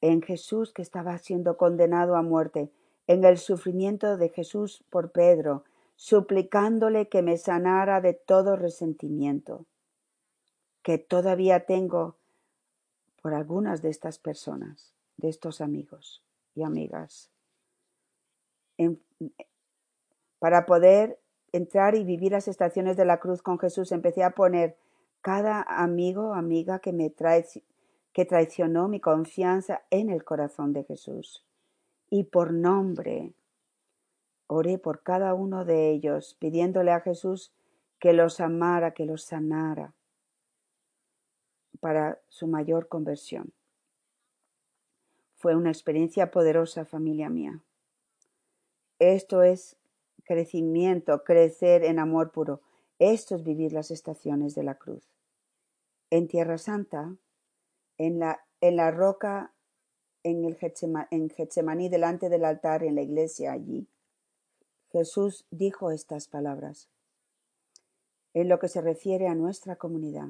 en 0.00 0.22
Jesús 0.22 0.72
que 0.72 0.82
estaba 0.82 1.16
siendo 1.18 1.56
condenado 1.56 2.16
a 2.16 2.22
muerte, 2.22 2.72
en 3.06 3.22
el 3.22 3.38
sufrimiento 3.38 4.16
de 4.16 4.28
Jesús 4.28 4.82
por 4.90 5.12
Pedro, 5.12 5.62
suplicándole 5.94 7.08
que 7.08 7.22
me 7.22 7.36
sanara 7.36 8.00
de 8.00 8.14
todo 8.14 8.56
resentimiento 8.56 9.66
que 10.82 10.98
todavía 10.98 11.64
tengo 11.64 12.16
por 13.22 13.34
algunas 13.34 13.82
de 13.82 13.90
estas 13.90 14.18
personas, 14.18 14.92
de 15.22 15.30
estos 15.30 15.60
amigos 15.60 16.22
y 16.54 16.64
amigas, 16.64 17.30
para 20.38 20.66
poder 20.66 21.20
entrar 21.52 21.94
y 21.94 22.04
vivir 22.04 22.32
las 22.32 22.48
estaciones 22.48 22.96
de 22.96 23.04
la 23.04 23.20
cruz 23.20 23.42
con 23.42 23.58
Jesús, 23.58 23.92
empecé 23.92 24.24
a 24.24 24.32
poner 24.32 24.76
cada 25.20 25.62
amigo, 25.62 26.34
amiga 26.34 26.80
que 26.80 26.92
me 26.92 27.08
trae, 27.10 27.46
que 28.12 28.24
traicionó 28.24 28.88
mi 28.88 29.00
confianza 29.00 29.82
en 29.90 30.10
el 30.10 30.24
corazón 30.24 30.72
de 30.72 30.84
Jesús. 30.84 31.46
Y 32.10 32.24
por 32.24 32.52
nombre, 32.52 33.34
oré 34.48 34.78
por 34.78 35.02
cada 35.02 35.32
uno 35.34 35.64
de 35.64 35.90
ellos, 35.90 36.36
pidiéndole 36.40 36.90
a 36.90 37.00
Jesús 37.00 37.54
que 38.00 38.12
los 38.12 38.40
amara, 38.40 38.92
que 38.92 39.06
los 39.06 39.22
sanara 39.22 39.94
para 41.80 42.20
su 42.28 42.48
mayor 42.48 42.88
conversión. 42.88 43.52
Fue 45.42 45.56
una 45.56 45.70
experiencia 45.70 46.30
poderosa, 46.30 46.84
familia 46.84 47.28
mía. 47.28 47.64
Esto 49.00 49.42
es 49.42 49.76
crecimiento, 50.22 51.24
crecer 51.24 51.82
en 51.82 51.98
amor 51.98 52.30
puro. 52.30 52.60
Esto 53.00 53.34
es 53.34 53.42
vivir 53.42 53.72
las 53.72 53.90
estaciones 53.90 54.54
de 54.54 54.62
la 54.62 54.76
cruz. 54.76 55.02
En 56.10 56.28
Tierra 56.28 56.58
Santa, 56.58 57.16
en 57.98 58.20
la, 58.20 58.46
en 58.60 58.76
la 58.76 58.92
roca, 58.92 59.52
en, 60.22 60.44
el 60.44 60.56
en 61.10 61.28
Getsemaní, 61.28 61.88
delante 61.88 62.28
del 62.28 62.44
altar, 62.44 62.84
en 62.84 62.94
la 62.94 63.02
iglesia 63.02 63.50
allí, 63.50 63.88
Jesús 64.92 65.44
dijo 65.50 65.90
estas 65.90 66.28
palabras 66.28 66.88
en 68.32 68.48
lo 68.48 68.60
que 68.60 68.68
se 68.68 68.80
refiere 68.80 69.26
a 69.26 69.34
nuestra 69.34 69.74
comunidad. 69.74 70.28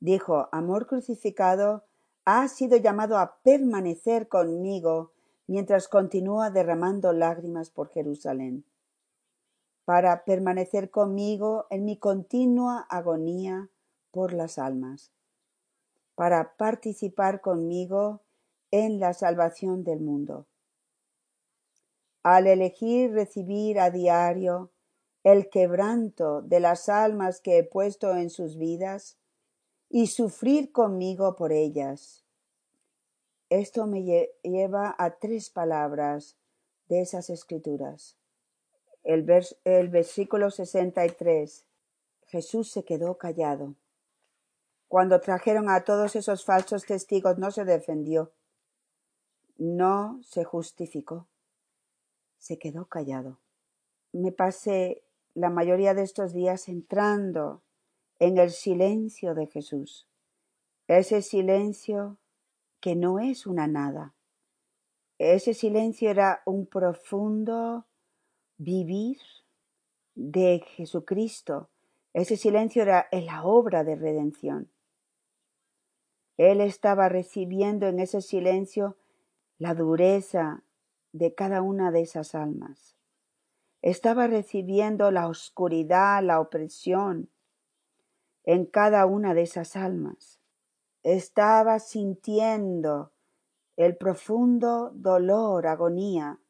Dijo, 0.00 0.48
amor 0.50 0.86
crucificado, 0.86 1.84
ha 2.26 2.48
sido 2.48 2.76
llamado 2.76 3.18
a 3.18 3.38
permanecer 3.42 4.28
conmigo 4.28 5.12
mientras 5.46 5.86
continúa 5.86 6.50
derramando 6.50 7.12
lágrimas 7.12 7.70
por 7.70 7.88
Jerusalén, 7.90 8.64
para 9.84 10.24
permanecer 10.24 10.90
conmigo 10.90 11.66
en 11.70 11.84
mi 11.84 11.96
continua 11.96 12.84
agonía 12.90 13.70
por 14.10 14.32
las 14.32 14.58
almas, 14.58 15.12
para 16.16 16.56
participar 16.56 17.40
conmigo 17.40 18.22
en 18.72 18.98
la 18.98 19.14
salvación 19.14 19.84
del 19.84 20.00
mundo. 20.00 20.46
Al 22.24 22.48
elegir 22.48 23.12
recibir 23.12 23.78
a 23.78 23.90
diario 23.90 24.72
el 25.22 25.48
quebranto 25.48 26.42
de 26.42 26.58
las 26.58 26.88
almas 26.88 27.40
que 27.40 27.58
he 27.58 27.62
puesto 27.62 28.16
en 28.16 28.30
sus 28.30 28.58
vidas, 28.58 29.16
y 29.88 30.08
sufrir 30.08 30.72
conmigo 30.72 31.36
por 31.36 31.52
ellas. 31.52 32.24
Esto 33.48 33.86
me 33.86 34.02
lleva 34.42 34.94
a 34.98 35.18
tres 35.18 35.50
palabras 35.50 36.36
de 36.88 37.00
esas 37.00 37.30
escrituras. 37.30 38.16
El, 39.04 39.26
el 39.64 39.88
versículo 39.88 40.50
63. 40.50 41.64
Jesús 42.26 42.70
se 42.70 42.84
quedó 42.84 43.18
callado. 43.18 43.76
Cuando 44.88 45.20
trajeron 45.20 45.68
a 45.68 45.84
todos 45.84 46.16
esos 46.16 46.44
falsos 46.44 46.84
testigos 46.84 47.38
no 47.38 47.50
se 47.50 47.64
defendió, 47.64 48.32
no 49.58 50.20
se 50.22 50.44
justificó, 50.44 51.28
se 52.38 52.58
quedó 52.58 52.86
callado. 52.86 53.40
Me 54.12 54.32
pasé 54.32 55.02
la 55.34 55.50
mayoría 55.50 55.94
de 55.94 56.02
estos 56.02 56.32
días 56.32 56.68
entrando 56.68 57.62
en 58.18 58.38
el 58.38 58.50
silencio 58.50 59.34
de 59.34 59.46
Jesús. 59.46 60.06
Ese 60.88 61.22
silencio 61.22 62.18
que 62.80 62.94
no 62.94 63.18
es 63.18 63.46
una 63.46 63.66
nada. 63.66 64.14
Ese 65.18 65.54
silencio 65.54 66.10
era 66.10 66.42
un 66.44 66.66
profundo 66.66 67.86
vivir 68.58 69.18
de 70.14 70.62
Jesucristo. 70.76 71.70
Ese 72.12 72.36
silencio 72.36 72.82
era 72.82 73.08
la 73.10 73.44
obra 73.44 73.84
de 73.84 73.96
redención. 73.96 74.70
Él 76.36 76.60
estaba 76.60 77.08
recibiendo 77.08 77.86
en 77.86 77.98
ese 77.98 78.20
silencio 78.20 78.96
la 79.58 79.74
dureza 79.74 80.62
de 81.12 81.34
cada 81.34 81.62
una 81.62 81.90
de 81.90 82.02
esas 82.02 82.34
almas. 82.34 82.96
Estaba 83.80 84.26
recibiendo 84.26 85.10
la 85.10 85.28
oscuridad, 85.28 86.22
la 86.22 86.40
opresión, 86.40 87.30
en 88.46 88.64
cada 88.64 89.04
una 89.06 89.34
de 89.34 89.42
esas 89.42 89.76
almas. 89.76 90.40
Estaba 91.02 91.78
sintiendo 91.78 93.12
el 93.76 93.96
profundo 93.96 94.90
dolor, 94.94 95.66
agonía 95.66 96.40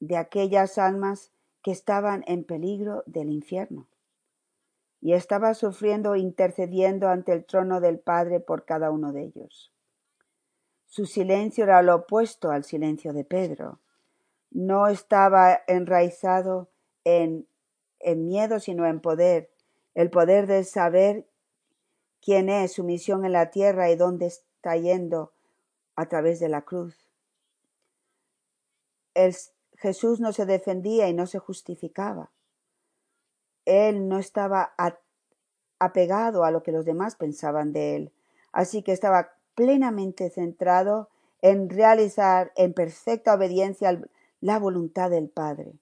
de 0.00 0.16
aquellas 0.16 0.78
almas 0.78 1.32
que 1.62 1.70
estaban 1.70 2.24
en 2.26 2.44
peligro 2.44 3.04
del 3.06 3.30
infierno. 3.30 3.88
Y 5.00 5.12
estaba 5.12 5.54
sufriendo, 5.54 6.16
intercediendo 6.16 7.08
ante 7.08 7.32
el 7.32 7.44
trono 7.44 7.80
del 7.80 8.00
Padre 8.00 8.40
por 8.40 8.64
cada 8.64 8.90
uno 8.90 9.12
de 9.12 9.24
ellos. 9.24 9.72
Su 10.86 11.06
silencio 11.06 11.64
era 11.64 11.82
lo 11.82 11.96
opuesto 11.96 12.50
al 12.50 12.64
silencio 12.64 13.12
de 13.12 13.24
Pedro. 13.24 13.80
No 14.50 14.88
estaba 14.88 15.60
enraizado 15.66 16.70
en, 17.04 17.46
en 18.00 18.24
miedo, 18.24 18.58
sino 18.58 18.86
en 18.86 19.00
poder, 19.00 19.50
el 19.94 20.10
poder 20.10 20.46
de 20.46 20.64
saber 20.64 21.26
quién 22.20 22.48
es 22.48 22.72
su 22.72 22.84
misión 22.84 23.24
en 23.24 23.32
la 23.32 23.50
tierra 23.50 23.90
y 23.90 23.96
dónde 23.96 24.26
está 24.26 24.76
yendo 24.76 25.32
a 25.96 26.06
través 26.06 26.40
de 26.40 26.48
la 26.48 26.62
cruz. 26.62 27.08
El, 29.14 29.34
Jesús 29.78 30.20
no 30.20 30.32
se 30.32 30.46
defendía 30.46 31.08
y 31.08 31.14
no 31.14 31.26
se 31.26 31.38
justificaba. 31.38 32.30
Él 33.64 34.08
no 34.08 34.18
estaba 34.18 34.74
apegado 35.78 36.44
a 36.44 36.50
lo 36.50 36.62
que 36.62 36.72
los 36.72 36.84
demás 36.84 37.16
pensaban 37.16 37.72
de 37.72 37.96
él, 37.96 38.12
así 38.52 38.82
que 38.82 38.92
estaba 38.92 39.32
plenamente 39.54 40.30
centrado 40.30 41.10
en 41.42 41.68
realizar 41.68 42.52
en 42.56 42.72
perfecta 42.72 43.34
obediencia 43.34 44.00
la 44.40 44.58
voluntad 44.58 45.10
del 45.10 45.28
Padre. 45.28 45.74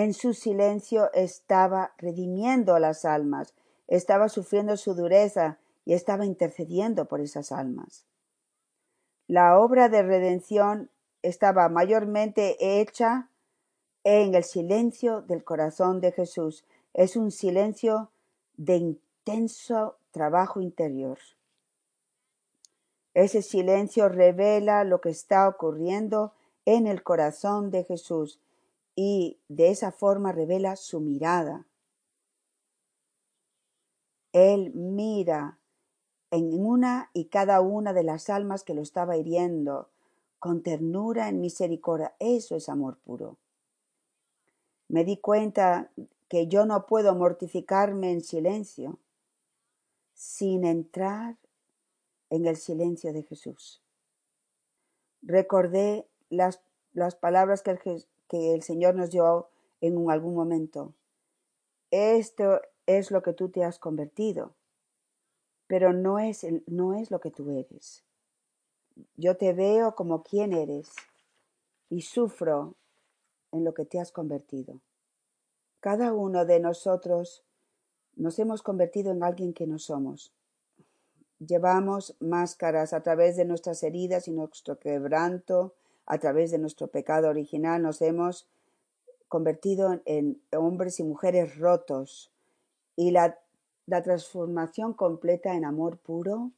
En 0.00 0.14
su 0.14 0.32
silencio 0.32 1.10
estaba 1.12 1.92
redimiendo 1.98 2.76
a 2.76 2.78
las 2.78 3.04
almas, 3.04 3.52
estaba 3.88 4.28
sufriendo 4.28 4.76
su 4.76 4.94
dureza 4.94 5.58
y 5.84 5.92
estaba 5.92 6.24
intercediendo 6.24 7.06
por 7.06 7.20
esas 7.20 7.50
almas. 7.50 8.06
La 9.26 9.58
obra 9.58 9.88
de 9.88 10.04
redención 10.04 10.88
estaba 11.22 11.68
mayormente 11.68 12.80
hecha 12.80 13.28
en 14.04 14.36
el 14.36 14.44
silencio 14.44 15.22
del 15.22 15.42
corazón 15.42 16.00
de 16.00 16.12
Jesús. 16.12 16.64
Es 16.94 17.16
un 17.16 17.32
silencio 17.32 18.12
de 18.56 18.76
intenso 18.76 19.96
trabajo 20.12 20.60
interior. 20.60 21.18
Ese 23.14 23.42
silencio 23.42 24.08
revela 24.08 24.84
lo 24.84 25.00
que 25.00 25.10
está 25.10 25.48
ocurriendo 25.48 26.34
en 26.66 26.86
el 26.86 27.02
corazón 27.02 27.72
de 27.72 27.82
Jesús 27.82 28.38
y 29.00 29.38
de 29.46 29.70
esa 29.70 29.92
forma 29.92 30.32
revela 30.32 30.74
su 30.74 30.98
mirada. 30.98 31.68
Él 34.32 34.72
mira 34.74 35.60
en 36.32 36.52
una 36.52 37.08
y 37.12 37.26
cada 37.26 37.60
una 37.60 37.92
de 37.92 38.02
las 38.02 38.28
almas 38.28 38.64
que 38.64 38.74
lo 38.74 38.82
estaba 38.82 39.16
hiriendo, 39.16 39.88
con 40.40 40.64
ternura 40.64 41.28
en 41.28 41.40
misericordia. 41.40 42.16
Eso 42.18 42.56
es 42.56 42.68
amor 42.68 42.98
puro. 42.98 43.36
Me 44.88 45.04
di 45.04 45.18
cuenta 45.18 45.92
que 46.26 46.48
yo 46.48 46.66
no 46.66 46.84
puedo 46.84 47.14
mortificarme 47.14 48.10
en 48.10 48.20
silencio 48.20 48.98
sin 50.12 50.64
entrar 50.64 51.36
en 52.30 52.46
el 52.46 52.56
silencio 52.56 53.12
de 53.12 53.22
Jesús. 53.22 53.80
Recordé 55.22 56.08
las, 56.30 56.60
las 56.94 57.14
palabras 57.14 57.62
que 57.62 57.78
que 58.28 58.54
el 58.54 58.62
Señor 58.62 58.94
nos 58.94 59.10
dio 59.10 59.48
en 59.80 60.10
algún 60.10 60.34
momento. 60.34 60.94
esto 61.90 62.60
es 62.86 63.10
lo 63.10 63.22
que 63.22 63.32
tú 63.32 63.50
te 63.50 63.64
has 63.64 63.78
convertido, 63.78 64.54
pero 65.66 65.92
no 65.92 66.18
es, 66.18 66.46
no 66.66 66.94
es 66.94 67.10
lo 67.10 67.20
que 67.20 67.30
tú 67.30 67.50
eres. 67.50 68.02
Yo 69.16 69.36
te 69.36 69.52
veo 69.52 69.94
como 69.94 70.22
quien 70.22 70.52
eres 70.52 70.90
y 71.90 72.02
sufro 72.02 72.74
en 73.52 73.64
lo 73.64 73.74
que 73.74 73.84
te 73.84 74.00
has 74.00 74.12
convertido. 74.12 74.80
Cada 75.80 76.12
uno 76.12 76.44
de 76.44 76.60
nosotros 76.60 77.44
nos 78.16 78.38
hemos 78.38 78.62
convertido 78.62 79.12
en 79.12 79.22
alguien 79.22 79.52
que 79.52 79.66
no 79.66 79.78
somos. 79.78 80.32
Llevamos 81.38 82.16
máscaras 82.18 82.92
a 82.92 83.02
través 83.02 83.36
de 83.36 83.44
nuestras 83.44 83.82
heridas 83.82 84.26
y 84.26 84.32
nuestro 84.32 84.78
quebranto, 84.78 85.74
a 86.08 86.18
través 86.18 86.50
de 86.50 86.58
nuestro 86.58 86.88
pecado 86.88 87.28
original, 87.28 87.82
nos 87.82 88.00
hemos 88.00 88.48
convertido 89.28 90.00
en 90.06 90.40
hombres 90.56 91.00
y 91.00 91.04
mujeres 91.04 91.58
rotos. 91.58 92.32
Y 92.96 93.10
la, 93.10 93.38
transformación 94.02 94.92
completa 94.92 95.54
en 95.54 95.64
amor 95.64 95.98
puro 95.98 96.50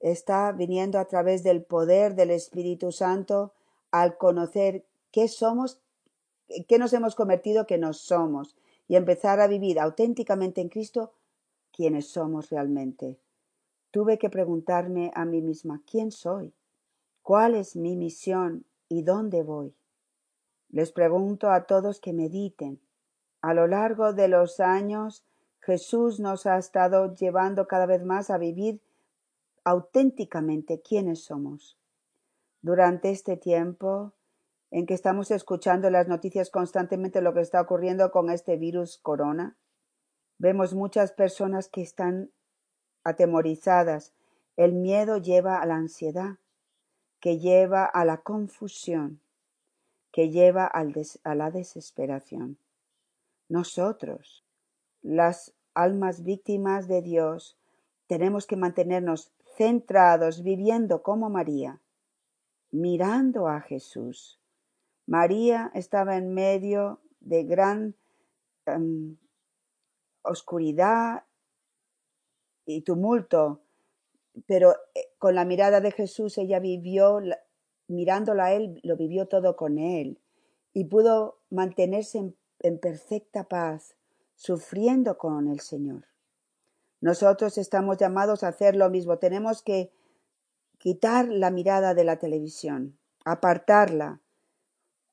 está 0.00 0.50
viniendo 0.50 0.98
a 0.98 1.04
través 1.04 1.44
del 1.44 1.62
poder 1.62 2.16
del 2.16 2.30
Espíritu 2.30 2.90
Santo 2.90 3.52
al 3.92 4.16
conocer 4.16 4.84
qué 5.12 5.28
somos, 5.28 5.80
qué 6.66 6.78
nos 6.78 6.92
hemos 6.92 7.14
convertido, 7.14 7.66
que 7.66 7.78
no 7.78 7.92
somos, 7.92 8.56
y 8.88 8.96
empezar 8.96 9.38
a 9.40 9.46
vivir 9.46 9.78
auténticamente 9.78 10.60
en 10.60 10.68
Cristo 10.68 11.12
quienes 11.72 12.08
somos 12.08 12.50
realmente. 12.50 13.18
Tuve 13.92 14.18
que 14.18 14.30
preguntarme 14.30 15.12
a 15.14 15.24
mí 15.24 15.40
misma, 15.40 15.82
¿quién 15.86 16.10
soy? 16.10 16.52
¿Cuál 17.28 17.56
es 17.56 17.76
mi 17.76 17.94
misión 17.94 18.64
y 18.88 19.02
dónde 19.02 19.42
voy? 19.42 19.76
Les 20.70 20.92
pregunto 20.92 21.50
a 21.50 21.66
todos 21.66 22.00
que 22.00 22.14
mediten. 22.14 22.80
A 23.42 23.52
lo 23.52 23.66
largo 23.66 24.14
de 24.14 24.28
los 24.28 24.60
años, 24.60 25.26
Jesús 25.60 26.20
nos 26.20 26.46
ha 26.46 26.56
estado 26.56 27.14
llevando 27.14 27.68
cada 27.68 27.84
vez 27.84 28.02
más 28.02 28.30
a 28.30 28.38
vivir 28.38 28.80
auténticamente 29.62 30.80
quiénes 30.80 31.22
somos. 31.22 31.78
Durante 32.62 33.10
este 33.10 33.36
tiempo 33.36 34.14
en 34.70 34.86
que 34.86 34.94
estamos 34.94 35.30
escuchando 35.30 35.90
las 35.90 36.08
noticias 36.08 36.48
constantemente 36.48 37.20
lo 37.20 37.34
que 37.34 37.42
está 37.42 37.60
ocurriendo 37.60 38.10
con 38.10 38.30
este 38.30 38.56
virus 38.56 38.96
corona, 38.96 39.54
vemos 40.38 40.72
muchas 40.72 41.12
personas 41.12 41.68
que 41.68 41.82
están 41.82 42.30
atemorizadas. 43.04 44.14
El 44.56 44.72
miedo 44.72 45.18
lleva 45.18 45.60
a 45.60 45.66
la 45.66 45.74
ansiedad, 45.74 46.38
que 47.20 47.38
lleva 47.38 47.84
a 47.84 48.04
la 48.04 48.18
confusión, 48.18 49.20
que 50.12 50.30
lleva 50.30 50.66
a 50.66 51.34
la 51.34 51.50
desesperación. 51.50 52.58
Nosotros, 53.48 54.44
las 55.02 55.54
almas 55.74 56.24
víctimas 56.24 56.88
de 56.88 57.02
Dios, 57.02 57.56
tenemos 58.06 58.46
que 58.46 58.56
mantenernos 58.56 59.32
centrados, 59.56 60.42
viviendo 60.42 61.02
como 61.02 61.30
María, 61.30 61.80
mirando 62.70 63.48
a 63.48 63.60
Jesús. 63.60 64.40
María 65.06 65.70
estaba 65.74 66.16
en 66.16 66.34
medio 66.34 67.00
de 67.20 67.44
gran 67.44 67.94
em, 68.66 69.16
oscuridad 70.22 71.24
y 72.66 72.82
tumulto, 72.82 73.62
pero 74.46 74.74
eh, 74.94 75.08
con 75.18 75.34
la 75.34 75.44
mirada 75.44 75.80
de 75.80 75.92
Jesús 75.92 76.38
ella 76.38 76.58
vivió, 76.60 77.20
la- 77.20 77.38
mirándola 77.88 78.46
a 78.46 78.52
él, 78.54 78.80
lo 78.82 78.96
vivió 78.96 79.26
todo 79.26 79.56
con 79.56 79.78
él 79.78 80.18
y 80.72 80.84
pudo 80.84 81.38
mantenerse 81.50 82.18
en, 82.18 82.36
en 82.60 82.78
perfecta 82.78 83.44
paz, 83.44 83.94
sufriendo 84.34 85.18
con 85.18 85.48
el 85.48 85.60
Señor. 85.60 86.04
Nosotros 87.00 87.58
estamos 87.58 87.96
llamados 87.96 88.42
a 88.42 88.48
hacer 88.48 88.76
lo 88.76 88.90
mismo. 88.90 89.18
Tenemos 89.18 89.62
que 89.62 89.92
quitar 90.78 91.28
la 91.28 91.50
mirada 91.50 91.94
de 91.94 92.04
la 92.04 92.18
televisión, 92.18 92.98
apartarla, 93.24 94.20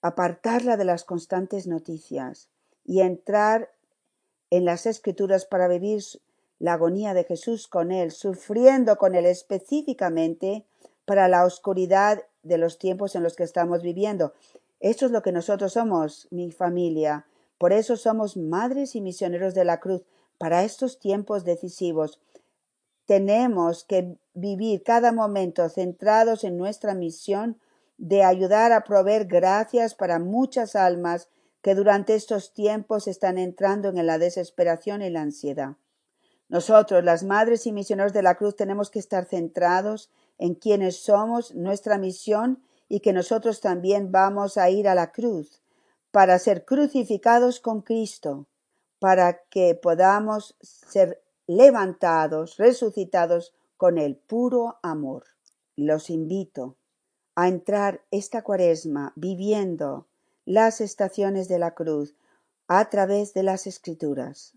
apartarla 0.02 0.78
de 0.78 0.86
las 0.86 1.04
constantes 1.04 1.68
noticias 1.68 2.50
y 2.84 3.02
entrar 3.02 3.72
en 4.52 4.66
las 4.66 4.86
escrituras 4.86 5.46
para 5.46 5.68
vivir 5.68 6.04
la 6.60 6.74
agonía 6.74 7.14
de 7.14 7.24
Jesús 7.24 7.68
con 7.68 7.92
Él, 7.92 8.12
sufriendo 8.12 8.98
con 8.98 9.16
Él 9.16 9.26
específicamente 9.26 10.66
para 11.06 11.28
la 11.28 11.46
oscuridad 11.46 12.24
de 12.44 12.58
los 12.58 12.78
tiempos 12.78 13.16
en 13.16 13.24
los 13.24 13.36
que 13.36 13.44
estamos 13.44 13.82
viviendo. 13.82 14.34
Esto 14.80 15.06
es 15.06 15.12
lo 15.12 15.22
que 15.22 15.32
nosotros 15.32 15.74
somos, 15.74 16.28
mi 16.32 16.52
familia. 16.52 17.26
Por 17.58 17.74
eso 17.74 17.98
somos 17.98 18.38
madres 18.38 18.96
y 18.96 19.02
misioneros 19.02 19.54
de 19.54 19.66
la 19.66 19.80
cruz 19.80 20.04
para 20.38 20.64
estos 20.64 21.00
tiempos 21.00 21.46
decisivos. 21.46 22.20
Tenemos 23.06 23.84
que 23.84 24.18
vivir 24.34 24.84
cada 24.84 25.12
momento 25.12 25.68
centrados 25.70 26.44
en 26.44 26.58
nuestra 26.58 26.94
misión 26.94 27.60
de 27.98 28.24
ayudar 28.24 28.72
a 28.74 28.84
proveer 28.84 29.26
gracias 29.26 29.96
para 29.96 30.20
muchas 30.20 30.76
almas 30.76 31.30
que 31.62 31.76
durante 31.76 32.16
estos 32.16 32.54
tiempos 32.54 33.08
están 33.08 33.38
entrando 33.38 33.90
en 33.90 34.06
la 34.06 34.18
desesperación 34.18 35.02
y 35.02 35.10
la 35.10 35.22
ansiedad. 35.22 35.76
Nosotros, 36.48 37.04
las 37.04 37.24
madres 37.24 37.66
y 37.66 37.72
misioneros 37.72 38.14
de 38.14 38.22
la 38.22 38.36
cruz, 38.36 38.56
tenemos 38.56 38.90
que 38.90 39.00
estar 39.00 39.26
centrados 39.26 40.12
en 40.38 40.54
quienes 40.54 40.98
somos, 40.98 41.56
nuestra 41.56 41.98
misión 41.98 42.62
y 42.88 43.00
que 43.00 43.14
nosotros 43.14 43.62
también 43.62 44.12
vamos 44.12 44.58
a 44.58 44.70
ir 44.70 44.88
a 44.88 44.96
la 44.96 45.12
cruz 45.12 45.62
para 46.12 46.38
ser 46.40 46.66
crucificados 46.66 47.60
con 47.60 47.82
Cristo, 47.82 48.48
para 49.00 49.44
que 49.50 49.76
podamos 49.76 50.56
ser 50.62 51.22
levantados, 51.48 52.58
resucitados 52.58 53.54
con 53.78 53.98
el 53.98 54.16
puro 54.16 54.78
amor. 54.82 55.26
Los 55.76 56.10
invito 56.10 56.78
a 57.36 57.48
entrar 57.48 58.02
esta 58.12 58.44
cuaresma 58.44 59.12
viviendo 59.16 60.08
las 60.46 60.80
estaciones 60.80 61.48
de 61.48 61.60
la 61.60 61.74
cruz 61.74 62.16
a 62.68 62.90
través 62.90 63.34
de 63.34 63.44
las 63.44 63.68
escrituras. 63.68 64.54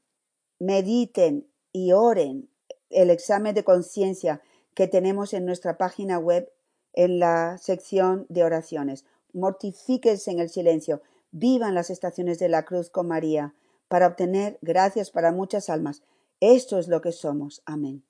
Mediten 0.60 1.48
y 1.78 1.92
oren 1.92 2.48
el 2.90 3.10
examen 3.10 3.54
de 3.54 3.64
conciencia 3.64 4.42
que 4.74 4.88
tenemos 4.88 5.32
en 5.32 5.44
nuestra 5.44 5.78
página 5.78 6.18
web 6.18 6.50
en 6.92 7.18
la 7.18 7.58
sección 7.58 8.26
de 8.28 8.44
oraciones. 8.44 9.04
Mortifíquense 9.32 10.30
en 10.30 10.40
el 10.40 10.48
silencio, 10.48 11.02
vivan 11.30 11.74
las 11.74 11.90
estaciones 11.90 12.38
de 12.38 12.48
la 12.48 12.64
cruz 12.64 12.90
con 12.90 13.06
María 13.06 13.54
para 13.88 14.06
obtener 14.06 14.58
gracias 14.62 15.10
para 15.10 15.32
muchas 15.32 15.70
almas. 15.70 16.02
Esto 16.40 16.78
es 16.78 16.88
lo 16.88 17.00
que 17.00 17.12
somos. 17.12 17.62
Amén. 17.64 18.07